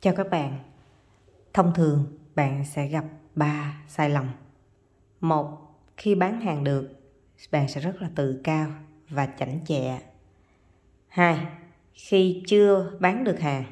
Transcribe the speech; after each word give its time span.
Chào 0.00 0.14
các 0.14 0.30
bạn. 0.30 0.58
Thông 1.54 1.74
thường 1.74 2.18
bạn 2.34 2.64
sẽ 2.64 2.86
gặp 2.88 3.04
3 3.34 3.82
sai 3.88 4.10
lầm. 4.10 4.28
Một, 5.20 5.58
khi 5.96 6.14
bán 6.14 6.40
hàng 6.40 6.64
được, 6.64 6.88
bạn 7.50 7.68
sẽ 7.68 7.80
rất 7.80 8.02
là 8.02 8.10
tự 8.14 8.40
cao 8.44 8.70
và 9.10 9.28
chảnh 9.38 9.60
chẹ. 9.66 10.00
Hai, 11.08 11.46
khi 11.92 12.42
chưa 12.46 12.92
bán 13.00 13.24
được 13.24 13.40
hàng, 13.40 13.64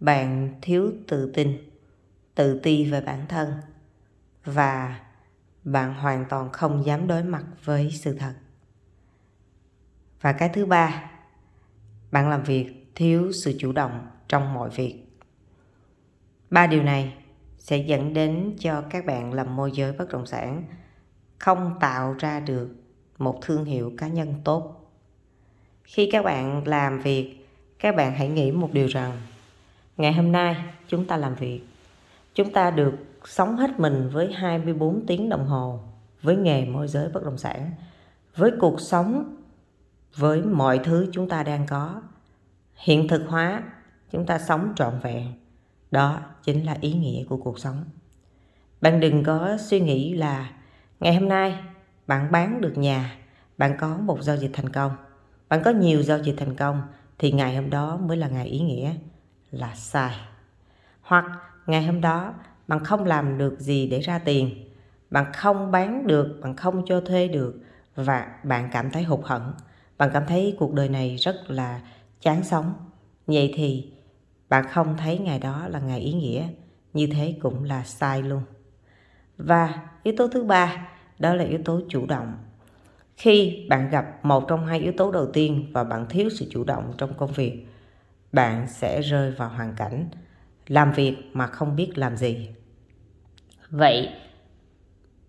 bạn 0.00 0.54
thiếu 0.62 0.92
tự 1.08 1.32
tin, 1.34 1.70
tự 2.34 2.60
ti 2.62 2.90
về 2.90 3.00
bản 3.00 3.26
thân 3.28 3.52
và 4.44 5.00
bạn 5.64 5.94
hoàn 5.94 6.24
toàn 6.28 6.52
không 6.52 6.86
dám 6.86 7.06
đối 7.06 7.24
mặt 7.24 7.44
với 7.64 7.90
sự 7.90 8.18
thật. 8.18 8.34
Và 10.20 10.32
cái 10.32 10.48
thứ 10.48 10.66
ba, 10.66 11.10
bạn 12.10 12.28
làm 12.28 12.42
việc 12.42 12.92
thiếu 12.94 13.32
sự 13.32 13.56
chủ 13.58 13.72
động 13.72 14.06
trong 14.28 14.54
mọi 14.54 14.70
việc. 14.70 15.09
Ba 16.50 16.66
điều 16.66 16.82
này 16.82 17.14
sẽ 17.58 17.76
dẫn 17.76 18.12
đến 18.14 18.56
cho 18.58 18.82
các 18.90 19.06
bạn 19.06 19.32
làm 19.32 19.56
môi 19.56 19.72
giới 19.74 19.92
bất 19.92 20.12
động 20.12 20.26
sản 20.26 20.64
không 21.38 21.76
tạo 21.80 22.14
ra 22.18 22.40
được 22.40 22.68
một 23.18 23.38
thương 23.42 23.64
hiệu 23.64 23.92
cá 23.98 24.08
nhân 24.08 24.34
tốt. 24.44 24.90
Khi 25.84 26.08
các 26.12 26.24
bạn 26.24 26.68
làm 26.68 27.00
việc, 27.00 27.46
các 27.78 27.96
bạn 27.96 28.14
hãy 28.14 28.28
nghĩ 28.28 28.52
một 28.52 28.68
điều 28.72 28.86
rằng 28.86 29.12
ngày 29.96 30.12
hôm 30.12 30.32
nay 30.32 30.56
chúng 30.88 31.06
ta 31.06 31.16
làm 31.16 31.34
việc, 31.34 31.60
chúng 32.34 32.52
ta 32.52 32.70
được 32.70 32.94
sống 33.24 33.56
hết 33.56 33.80
mình 33.80 34.10
với 34.12 34.32
24 34.32 35.06
tiếng 35.06 35.28
đồng 35.28 35.46
hồ 35.46 35.80
với 36.22 36.36
nghề 36.36 36.64
môi 36.64 36.88
giới 36.88 37.08
bất 37.08 37.24
động 37.24 37.38
sản, 37.38 37.70
với 38.36 38.50
cuộc 38.60 38.80
sống, 38.80 39.36
với 40.16 40.42
mọi 40.42 40.80
thứ 40.84 41.08
chúng 41.12 41.28
ta 41.28 41.42
đang 41.42 41.66
có. 41.66 42.02
Hiện 42.76 43.08
thực 43.08 43.26
hóa, 43.28 43.62
chúng 44.12 44.26
ta 44.26 44.38
sống 44.38 44.72
trọn 44.76 44.98
vẹn 45.02 45.32
đó 45.90 46.20
chính 46.42 46.66
là 46.66 46.76
ý 46.80 46.92
nghĩa 46.92 47.24
của 47.24 47.36
cuộc 47.36 47.58
sống. 47.58 47.84
Bạn 48.80 49.00
đừng 49.00 49.24
có 49.24 49.56
suy 49.60 49.80
nghĩ 49.80 50.14
là 50.14 50.50
ngày 51.00 51.14
hôm 51.14 51.28
nay 51.28 51.58
bạn 52.06 52.32
bán 52.32 52.60
được 52.60 52.78
nhà, 52.78 53.16
bạn 53.58 53.76
có 53.80 53.96
một 53.96 54.22
giao 54.22 54.36
dịch 54.36 54.50
thành 54.52 54.68
công, 54.68 54.92
bạn 55.48 55.62
có 55.64 55.70
nhiều 55.70 56.02
giao 56.02 56.18
dịch 56.18 56.34
thành 56.36 56.54
công 56.54 56.82
thì 57.18 57.32
ngày 57.32 57.56
hôm 57.56 57.70
đó 57.70 57.96
mới 57.96 58.16
là 58.16 58.28
ngày 58.28 58.46
ý 58.46 58.60
nghĩa 58.60 58.94
là 59.50 59.74
sai. 59.74 60.14
Hoặc 61.00 61.24
ngày 61.66 61.82
hôm 61.82 62.00
đó 62.00 62.34
bạn 62.68 62.84
không 62.84 63.04
làm 63.04 63.38
được 63.38 63.60
gì 63.60 63.86
để 63.86 64.00
ra 64.00 64.18
tiền, 64.18 64.50
bạn 65.10 65.32
không 65.32 65.70
bán 65.70 66.06
được, 66.06 66.38
bạn 66.42 66.56
không 66.56 66.82
cho 66.86 67.00
thuê 67.00 67.28
được 67.28 67.60
và 67.94 68.26
bạn 68.44 68.68
cảm 68.72 68.90
thấy 68.90 69.02
hụt 69.02 69.20
hẫng, 69.24 69.52
bạn 69.98 70.10
cảm 70.12 70.26
thấy 70.26 70.56
cuộc 70.58 70.74
đời 70.74 70.88
này 70.88 71.16
rất 71.16 71.50
là 71.50 71.80
chán 72.20 72.44
sống. 72.44 72.74
Vậy 73.26 73.52
thì 73.54 73.92
bạn 74.50 74.64
không 74.68 74.96
thấy 74.96 75.18
ngày 75.18 75.38
đó 75.38 75.68
là 75.68 75.80
ngày 75.80 76.00
ý 76.00 76.12
nghĩa, 76.12 76.48
như 76.92 77.06
thế 77.06 77.36
cũng 77.42 77.64
là 77.64 77.84
sai 77.84 78.22
luôn. 78.22 78.42
Và 79.36 79.82
yếu 80.02 80.14
tố 80.16 80.28
thứ 80.28 80.44
ba, 80.44 80.88
đó 81.18 81.34
là 81.34 81.44
yếu 81.44 81.58
tố 81.64 81.80
chủ 81.88 82.06
động. 82.06 82.34
Khi 83.16 83.66
bạn 83.68 83.90
gặp 83.90 84.24
một 84.24 84.48
trong 84.48 84.66
hai 84.66 84.80
yếu 84.80 84.92
tố 84.96 85.10
đầu 85.10 85.26
tiên 85.32 85.70
và 85.72 85.84
bạn 85.84 86.06
thiếu 86.08 86.28
sự 86.30 86.46
chủ 86.50 86.64
động 86.64 86.92
trong 86.98 87.14
công 87.14 87.32
việc, 87.32 87.66
bạn 88.32 88.66
sẽ 88.68 89.00
rơi 89.00 89.30
vào 89.30 89.48
hoàn 89.48 89.74
cảnh 89.76 90.08
làm 90.66 90.92
việc 90.92 91.16
mà 91.32 91.46
không 91.46 91.76
biết 91.76 91.98
làm 91.98 92.16
gì. 92.16 92.48
Vậy, 93.70 94.08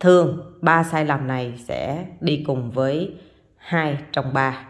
thường 0.00 0.58
ba 0.60 0.82
sai 0.82 1.04
lầm 1.04 1.26
này 1.26 1.54
sẽ 1.58 2.06
đi 2.20 2.44
cùng 2.46 2.70
với 2.70 3.14
hai 3.56 3.98
trong 4.12 4.34
ba. 4.34 4.68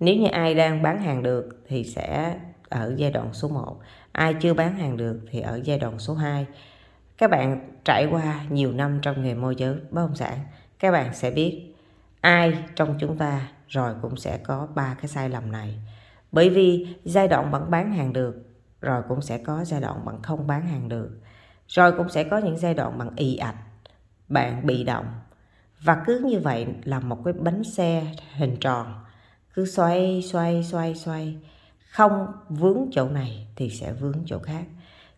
Nếu 0.00 0.16
như 0.16 0.28
ai 0.28 0.54
đang 0.54 0.82
bán 0.82 1.02
hàng 1.02 1.22
được 1.22 1.48
thì 1.68 1.84
sẽ 1.84 2.38
ở 2.72 2.94
giai 2.96 3.10
đoạn 3.10 3.28
số 3.32 3.48
1 3.48 3.80
ai 4.12 4.34
chưa 4.34 4.54
bán 4.54 4.76
hàng 4.76 4.96
được 4.96 5.20
thì 5.30 5.40
ở 5.40 5.60
giai 5.64 5.78
đoạn 5.78 5.98
số 5.98 6.14
2 6.14 6.46
các 7.22 7.30
bạn 7.30 7.70
trải 7.84 8.06
qua 8.10 8.40
nhiều 8.50 8.72
năm 8.72 8.98
trong 9.02 9.22
nghề 9.22 9.34
môi 9.34 9.54
giới, 9.56 9.74
bất 9.90 10.00
động 10.02 10.14
sản, 10.14 10.38
các 10.78 10.90
bạn 10.90 11.14
sẽ 11.14 11.30
biết 11.30 11.74
ai 12.20 12.58
trong 12.76 12.96
chúng 13.00 13.18
ta 13.18 13.48
rồi 13.68 13.94
cũng 14.02 14.16
sẽ 14.16 14.38
có 14.38 14.68
ba 14.74 14.94
cái 14.94 15.08
sai 15.08 15.28
lầm 15.28 15.52
này. 15.52 15.78
Bởi 16.32 16.50
vì 16.50 16.86
giai 17.04 17.28
đoạn 17.28 17.50
bạn 17.50 17.70
bán 17.70 17.92
hàng 17.92 18.12
được, 18.12 18.34
rồi 18.80 19.02
cũng 19.08 19.22
sẽ 19.22 19.38
có 19.38 19.64
giai 19.64 19.80
đoạn 19.80 20.04
bạn 20.04 20.22
không 20.22 20.46
bán 20.46 20.66
hàng 20.66 20.88
được. 20.88 21.10
Rồi 21.68 21.92
cũng 21.92 22.08
sẽ 22.08 22.24
có 22.24 22.38
những 22.38 22.58
giai 22.58 22.74
đoạn 22.74 22.98
bạn 22.98 23.10
ì 23.16 23.36
ạch, 23.36 23.56
bạn 24.28 24.66
bị 24.66 24.84
động. 24.84 25.06
Và 25.80 26.02
cứ 26.06 26.22
như 26.24 26.40
vậy 26.40 26.66
là 26.84 27.00
một 27.00 27.18
cái 27.24 27.34
bánh 27.34 27.64
xe 27.64 28.06
hình 28.34 28.56
tròn. 28.60 28.94
Cứ 29.54 29.66
xoay 29.66 30.22
xoay 30.22 30.64
xoay 30.64 30.94
xoay 30.94 31.36
không 31.92 32.26
vướng 32.48 32.88
chỗ 32.92 33.08
này 33.08 33.46
thì 33.56 33.70
sẽ 33.70 33.92
vướng 33.92 34.22
chỗ 34.26 34.38
khác. 34.38 34.64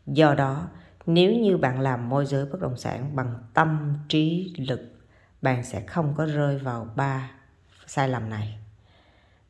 Do 0.06 0.34
đó, 0.34 0.68
nếu 1.06 1.32
như 1.32 1.56
bạn 1.56 1.80
làm 1.80 2.08
môi 2.08 2.26
giới 2.26 2.46
bất 2.46 2.60
động 2.60 2.76
sản 2.76 3.16
bằng 3.16 3.34
tâm 3.54 3.94
trí 4.08 4.54
lực, 4.68 4.80
bạn 5.42 5.64
sẽ 5.64 5.80
không 5.80 6.14
có 6.16 6.26
rơi 6.26 6.58
vào 6.58 6.88
ba 6.96 7.30
sai 7.86 8.08
lầm 8.08 8.30
này. 8.30 8.58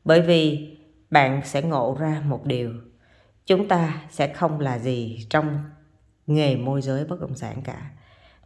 Bởi 0.05 0.21
vì 0.21 0.71
bạn 1.11 1.41
sẽ 1.45 1.63
ngộ 1.63 1.97
ra 2.01 2.23
một 2.25 2.47
điều, 2.47 2.73
chúng 3.47 3.69
ta 3.69 4.03
sẽ 4.11 4.33
không 4.33 4.61
là 4.61 4.79
gì 4.79 5.27
trong 5.31 5.59
nghề 6.27 6.57
môi 6.57 6.83
giới 6.83 7.05
bất 7.05 7.21
động 7.21 7.35
sản 7.35 7.63
cả. 7.63 7.91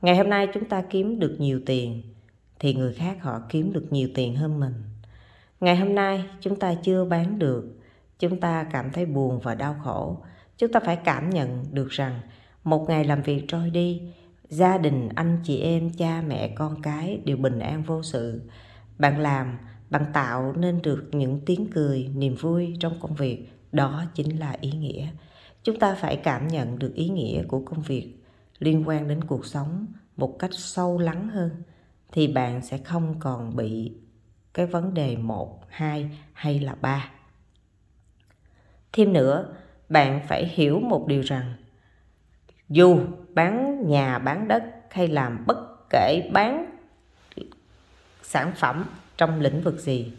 Ngày 0.02 0.16
hôm 0.16 0.30
nay 0.30 0.48
chúng 0.54 0.64
ta 0.64 0.82
kiếm 0.90 1.18
được 1.18 1.36
nhiều 1.38 1.60
tiền 1.66 2.02
thì 2.58 2.74
người 2.74 2.94
khác 2.94 3.18
họ 3.22 3.40
kiếm 3.48 3.72
được 3.72 3.86
nhiều 3.90 4.08
tiền 4.14 4.36
hơn 4.36 4.60
mình. 4.60 4.74
Ngày 5.60 5.76
hôm 5.76 5.94
nay 5.94 6.24
chúng 6.40 6.58
ta 6.58 6.74
chưa 6.74 7.04
bán 7.04 7.38
được 7.38 7.77
chúng 8.18 8.40
ta 8.40 8.66
cảm 8.72 8.90
thấy 8.92 9.06
buồn 9.06 9.40
và 9.40 9.54
đau 9.54 9.76
khổ. 9.84 10.16
Chúng 10.56 10.72
ta 10.72 10.80
phải 10.80 10.96
cảm 10.96 11.30
nhận 11.30 11.64
được 11.72 11.88
rằng, 11.88 12.20
một 12.64 12.84
ngày 12.88 13.04
làm 13.04 13.22
việc 13.22 13.44
trôi 13.48 13.70
đi, 13.70 14.02
gia 14.48 14.78
đình, 14.78 15.08
anh 15.14 15.38
chị 15.44 15.60
em, 15.60 15.90
cha, 15.90 16.22
mẹ, 16.26 16.48
con 16.48 16.82
cái 16.82 17.20
đều 17.24 17.36
bình 17.36 17.58
an 17.58 17.82
vô 17.82 18.02
sự. 18.02 18.42
Bạn 18.98 19.20
làm, 19.20 19.58
bạn 19.90 20.04
tạo 20.12 20.52
nên 20.56 20.82
được 20.82 21.08
những 21.12 21.40
tiếng 21.46 21.66
cười, 21.74 22.10
niềm 22.14 22.34
vui 22.40 22.76
trong 22.80 23.00
công 23.00 23.14
việc. 23.14 23.48
Đó 23.72 24.04
chính 24.14 24.38
là 24.38 24.56
ý 24.60 24.70
nghĩa. 24.70 25.08
Chúng 25.62 25.78
ta 25.78 25.94
phải 25.94 26.16
cảm 26.16 26.48
nhận 26.48 26.78
được 26.78 26.94
ý 26.94 27.08
nghĩa 27.08 27.42
của 27.42 27.60
công 27.60 27.82
việc 27.82 28.14
liên 28.58 28.88
quan 28.88 29.08
đến 29.08 29.24
cuộc 29.24 29.46
sống 29.46 29.86
một 30.16 30.38
cách 30.38 30.50
sâu 30.52 30.98
lắng 30.98 31.28
hơn, 31.28 31.50
thì 32.12 32.28
bạn 32.28 32.62
sẽ 32.62 32.78
không 32.78 33.14
còn 33.20 33.56
bị 33.56 33.92
cái 34.54 34.66
vấn 34.66 34.94
đề 34.94 35.16
một, 35.16 35.60
hai 35.68 36.10
hay 36.32 36.60
là 36.60 36.74
ba. 36.80 37.10
Thêm 38.92 39.12
nữa, 39.12 39.54
bạn 39.88 40.20
phải 40.28 40.46
hiểu 40.46 40.80
một 40.80 41.06
điều 41.08 41.22
rằng 41.22 41.54
dù 42.68 43.00
bán 43.34 43.82
nhà, 43.88 44.18
bán 44.18 44.48
đất 44.48 44.64
hay 44.90 45.08
làm 45.08 45.44
bất 45.46 45.56
kể 45.90 46.30
bán 46.32 46.78
sản 48.22 48.52
phẩm 48.56 48.84
trong 49.16 49.40
lĩnh 49.40 49.60
vực 49.60 49.80
gì 49.80 50.12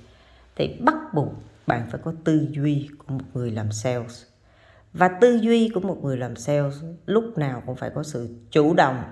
thì 0.56 0.78
bắt 0.80 0.96
buộc 1.14 1.34
bạn 1.68 1.88
phải 1.92 2.02
có 2.04 2.14
tư 2.24 2.48
duy 2.50 2.90
của 2.98 3.14
một 3.14 3.26
người 3.34 3.52
làm 3.52 3.72
sales. 3.72 4.24
Và 4.94 5.08
tư 5.08 5.40
duy 5.42 5.70
của 5.74 5.80
một 5.80 5.98
người 6.04 6.18
làm 6.18 6.36
sales 6.36 6.84
lúc 7.06 7.38
nào 7.38 7.64
cũng 7.66 7.76
phải 7.76 7.90
có 7.96 8.04
sự 8.04 8.36
chủ 8.52 8.74
động, 8.74 9.04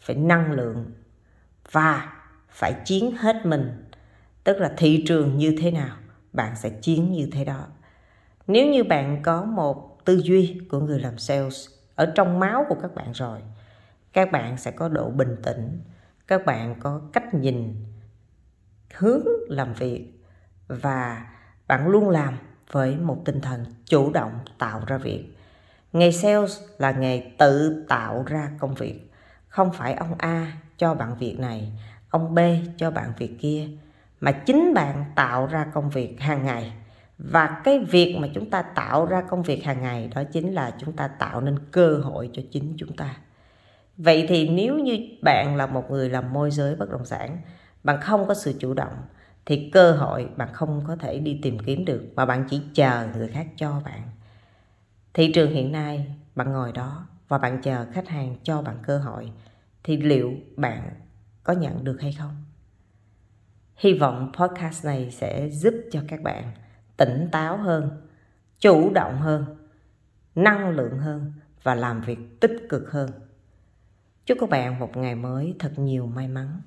phải 0.00 0.16
năng 0.16 0.52
lượng 0.52 0.92
và 1.72 2.12
phải 2.48 2.74
chiến 2.84 3.16
hết 3.16 3.46
mình. 3.46 3.84
Tức 4.44 4.58
là 4.58 4.72
thị 4.76 5.04
trường 5.06 5.38
như 5.38 5.56
thế 5.60 5.70
nào, 5.70 5.96
bạn 6.32 6.56
sẽ 6.56 6.70
chiến 6.70 7.12
như 7.12 7.28
thế 7.32 7.44
đó. 7.44 7.66
Nếu 8.46 8.66
như 8.66 8.84
bạn 8.84 9.22
có 9.22 9.44
một 9.44 10.04
tư 10.04 10.20
duy 10.24 10.60
của 10.70 10.80
người 10.80 11.00
làm 11.00 11.18
sales 11.18 11.68
ở 11.94 12.12
trong 12.14 12.40
máu 12.40 12.66
của 12.68 12.76
các 12.82 12.94
bạn 12.94 13.12
rồi, 13.12 13.40
các 14.12 14.32
bạn 14.32 14.56
sẽ 14.56 14.70
có 14.70 14.88
độ 14.88 15.10
bình 15.10 15.36
tĩnh, 15.42 15.80
các 16.26 16.46
bạn 16.46 16.74
có 16.80 17.00
cách 17.12 17.34
nhìn, 17.34 17.74
hướng 18.94 19.26
làm 19.48 19.72
việc 19.74 20.08
và 20.68 21.26
bạn 21.66 21.88
luôn 21.88 22.10
làm 22.10 22.38
với 22.70 22.96
một 22.96 23.22
tinh 23.24 23.40
thần 23.40 23.64
chủ 23.84 24.12
động 24.12 24.38
tạo 24.58 24.80
ra 24.86 24.98
việc. 24.98 25.24
Nghề 25.92 26.12
sales 26.12 26.60
là 26.78 26.90
nghề 26.90 27.30
tự 27.38 27.84
tạo 27.88 28.22
ra 28.26 28.50
công 28.58 28.74
việc, 28.74 29.10
không 29.48 29.72
phải 29.72 29.94
ông 29.94 30.14
A 30.18 30.52
cho 30.78 30.94
bạn 30.94 31.16
việc 31.18 31.38
này, 31.38 31.72
ông 32.10 32.34
B 32.34 32.38
cho 32.76 32.90
bạn 32.90 33.12
việc 33.18 33.36
kia, 33.40 33.68
mà 34.20 34.32
chính 34.32 34.74
bạn 34.74 35.04
tạo 35.14 35.46
ra 35.46 35.66
công 35.74 35.90
việc 35.90 36.20
hàng 36.20 36.44
ngày 36.46 36.72
và 37.30 37.60
cái 37.64 37.78
việc 37.78 38.16
mà 38.20 38.28
chúng 38.34 38.50
ta 38.50 38.62
tạo 38.62 39.06
ra 39.06 39.22
công 39.28 39.42
việc 39.42 39.64
hàng 39.64 39.82
ngày 39.82 40.10
đó 40.14 40.22
chính 40.32 40.54
là 40.54 40.74
chúng 40.78 40.92
ta 40.92 41.08
tạo 41.08 41.40
nên 41.40 41.58
cơ 41.70 41.96
hội 41.96 42.30
cho 42.32 42.42
chính 42.50 42.74
chúng 42.78 42.96
ta. 42.96 43.16
Vậy 43.96 44.26
thì 44.28 44.48
nếu 44.48 44.78
như 44.78 44.98
bạn 45.22 45.56
là 45.56 45.66
một 45.66 45.90
người 45.90 46.10
làm 46.10 46.32
môi 46.32 46.50
giới 46.50 46.76
bất 46.76 46.90
động 46.90 47.04
sản, 47.04 47.38
bạn 47.84 48.00
không 48.00 48.26
có 48.26 48.34
sự 48.34 48.54
chủ 48.58 48.74
động, 48.74 48.94
thì 49.46 49.70
cơ 49.72 49.92
hội 49.92 50.28
bạn 50.36 50.48
không 50.52 50.84
có 50.86 50.96
thể 50.96 51.18
đi 51.18 51.38
tìm 51.42 51.58
kiếm 51.58 51.84
được 51.84 52.04
mà 52.16 52.26
bạn 52.26 52.46
chỉ 52.50 52.60
chờ 52.74 53.08
người 53.16 53.28
khác 53.28 53.46
cho 53.56 53.82
bạn. 53.84 54.02
Thị 55.14 55.32
trường 55.32 55.50
hiện 55.50 55.72
nay, 55.72 56.14
bạn 56.34 56.52
ngồi 56.52 56.72
đó 56.72 57.06
và 57.28 57.38
bạn 57.38 57.62
chờ 57.62 57.86
khách 57.92 58.08
hàng 58.08 58.36
cho 58.42 58.62
bạn 58.62 58.76
cơ 58.82 58.98
hội, 58.98 59.32
thì 59.84 59.96
liệu 59.96 60.32
bạn 60.56 60.90
có 61.42 61.52
nhận 61.52 61.84
được 61.84 61.96
hay 62.00 62.12
không? 62.12 62.44
Hy 63.76 63.92
vọng 63.92 64.32
podcast 64.38 64.84
này 64.84 65.10
sẽ 65.10 65.48
giúp 65.48 65.74
cho 65.92 66.00
các 66.08 66.22
bạn 66.22 66.52
tỉnh 66.96 67.28
táo 67.32 67.56
hơn, 67.56 67.90
chủ 68.58 68.90
động 68.90 69.20
hơn, 69.20 69.44
năng 70.34 70.70
lượng 70.70 70.98
hơn 70.98 71.32
và 71.62 71.74
làm 71.74 72.00
việc 72.00 72.40
tích 72.40 72.56
cực 72.68 72.90
hơn. 72.90 73.10
Chúc 74.26 74.38
các 74.40 74.50
bạn 74.50 74.78
một 74.78 74.96
ngày 74.96 75.14
mới 75.14 75.54
thật 75.58 75.72
nhiều 75.76 76.06
may 76.06 76.28
mắn. 76.28 76.60